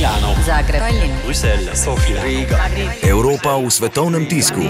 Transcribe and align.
Milano, 0.00 0.34
Zagreb, 0.46 0.80
Tallinn, 0.80 1.12
Bruselj, 1.24 1.68
Sofija, 1.74 2.22
Riga. 2.24 2.56
Evropa 3.04 3.60
v 3.60 3.70
svetovnem 3.70 4.24
tisku. 4.24 4.60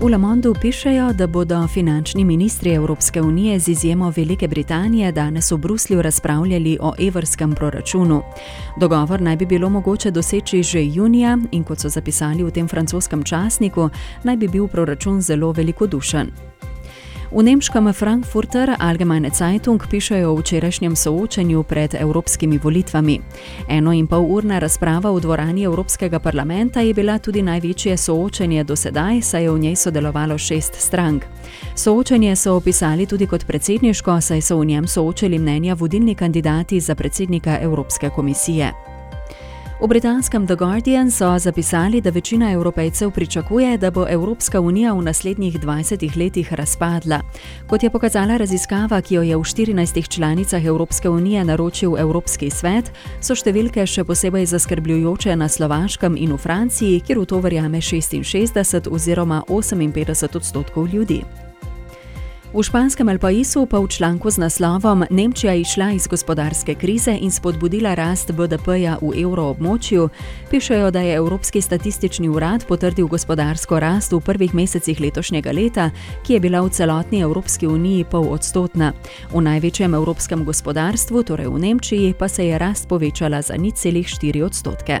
V 0.00 0.08
Le 0.10 0.18
Mondu 0.18 0.54
pišejo, 0.58 1.12
da 1.14 1.26
bodo 1.26 1.68
finančni 1.68 2.24
ministri 2.24 2.74
Evropske 2.74 3.22
unije 3.22 3.58
z 3.58 3.68
izjemo 3.68 4.10
Velike 4.10 4.48
Britanije 4.48 5.12
danes 5.12 5.52
v 5.52 5.56
Bruslju 5.56 6.02
razpravljali 6.02 6.78
o 6.80 6.94
evrskem 6.98 7.54
proračunu. 7.54 8.22
Dogovor 8.80 9.20
naj 9.20 9.36
bi 9.36 9.46
bilo 9.46 9.68
mogoče 9.68 10.10
doseči 10.10 10.62
že 10.62 10.82
junija 10.82 11.38
in 11.50 11.64
kot 11.64 11.78
so 11.78 11.88
zapisali 11.88 12.42
v 12.42 12.50
tem 12.50 12.68
francoskem 12.68 13.22
časniku, 13.22 13.90
naj 14.24 14.36
bi 14.36 14.48
bil 14.48 14.66
proračun 14.68 15.20
zelo 15.20 15.52
velikodušen. 15.52 16.52
V 17.32 17.42
nemškem 17.42 17.92
Frankfurter 17.92 18.76
Allgemeine 18.78 19.30
Zeitung 19.32 19.80
pišejo 19.90 20.32
o 20.32 20.36
včerajšnjem 20.36 20.96
soočenju 20.96 21.62
pred 21.62 21.94
evropskimi 21.94 22.58
volitvami. 22.58 23.20
Eno 23.68 23.92
in 23.92 24.06
pol 24.06 24.20
urna 24.28 24.58
razprava 24.58 25.08
v 25.10 25.20
dvorani 25.20 25.64
Evropskega 25.64 26.20
parlamenta 26.20 26.80
je 26.84 26.92
bila 26.94 27.16
tudi 27.18 27.42
največje 27.42 27.96
soočenje 27.96 28.64
do 28.64 28.76
sedaj, 28.76 29.22
saj 29.22 29.42
je 29.42 29.50
v 29.50 29.58
njej 29.58 29.76
sodelovalo 29.76 30.38
šest 30.38 30.76
strank. 30.76 31.24
Soočenje 31.74 32.36
so 32.36 32.52
opisali 32.56 33.06
tudi 33.06 33.26
kot 33.26 33.46
predsedniško, 33.46 34.20
saj 34.20 34.40
so 34.40 34.60
v 34.60 34.64
njem 34.64 34.86
soočili 34.86 35.38
mnenja 35.38 35.74
vodilni 35.74 36.14
kandidati 36.14 36.80
za 36.80 36.94
predsednika 36.94 37.58
Evropske 37.62 38.10
komisije. 38.10 38.91
V 39.82 39.88
britanskem 39.88 40.46
The 40.46 40.54
Guardian 40.54 41.10
so 41.10 41.38
zapisali, 41.38 42.00
da 42.00 42.10
večina 42.10 42.52
evropejcev 42.52 43.10
pričakuje, 43.10 43.78
da 43.78 43.90
bo 43.90 44.06
Evropska 44.08 44.60
unija 44.60 44.92
v 44.92 45.02
naslednjih 45.02 45.60
20 45.60 46.16
letih 46.16 46.52
razpadla. 46.52 47.20
Kot 47.66 47.82
je 47.82 47.90
pokazala 47.90 48.36
raziskava, 48.36 49.00
ki 49.00 49.14
jo 49.14 49.22
je 49.22 49.36
v 49.36 49.40
14 49.40 50.08
članicah 50.08 50.64
Evropske 50.64 51.08
unije 51.08 51.44
naročil 51.44 51.98
Evropski 51.98 52.50
svet, 52.50 52.92
so 53.20 53.34
številke 53.34 53.86
še 53.86 54.04
posebej 54.04 54.46
zaskrbljujoče 54.46 55.36
na 55.36 55.48
Slovaškem 55.48 56.16
in 56.16 56.30
v 56.32 56.38
Franciji, 56.38 57.00
kjer 57.00 57.18
v 57.18 57.26
to 57.26 57.40
verjame 57.40 57.80
66 57.80 58.86
oziroma 58.86 59.42
58 59.48 60.36
odstotkov 60.36 60.94
ljudi. 60.94 61.24
V 62.52 62.60
španskem 62.60 63.08
El 63.08 63.16
Paisu 63.16 63.64
pa 63.64 63.80
v 63.80 63.88
članku 63.88 64.28
z 64.28 64.36
naslovom 64.36 65.08
Nemčija 65.10 65.54
išla 65.54 65.96
iz 65.96 66.04
gospodarske 66.06 66.74
krize 66.74 67.16
in 67.16 67.32
spodbudila 67.32 67.94
rast 67.94 68.32
BDP-ja 68.32 68.98
v 69.00 69.24
evroobmočju, 69.24 70.08
pišejo, 70.50 70.90
da 70.90 71.00
je 71.00 71.16
Evropski 71.16 71.60
statistični 71.60 72.28
urad 72.28 72.66
potrdil 72.68 73.08
gospodarsko 73.08 73.80
rast 73.80 74.12
v 74.12 74.20
prvih 74.20 74.54
mesecih 74.54 75.00
letošnjega 75.00 75.52
leta, 75.52 75.90
ki 76.26 76.32
je 76.32 76.40
bila 76.40 76.60
v 76.60 76.68
celotni 76.68 77.24
Evropski 77.24 77.66
uniji 77.66 78.04
pol 78.04 78.28
odstotna. 78.28 78.92
V 79.32 79.40
največjem 79.40 79.94
evropskem 79.94 80.44
gospodarstvu, 80.44 81.22
torej 81.22 81.48
v 81.48 81.58
Nemčiji, 81.58 82.14
pa 82.18 82.28
se 82.28 82.52
je 82.52 82.58
rast 82.58 82.88
povečala 82.88 83.42
za 83.42 83.56
nič 83.56 83.80
celih 83.80 84.06
4 84.06 84.44
odstotke. 84.44 85.00